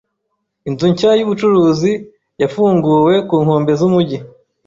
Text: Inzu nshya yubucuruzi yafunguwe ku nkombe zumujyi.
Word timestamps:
Inzu 0.67 0.85
nshya 0.91 1.11
yubucuruzi 1.19 1.91
yafunguwe 2.41 3.13
ku 3.27 3.35
nkombe 3.43 3.71
zumujyi. 3.79 4.17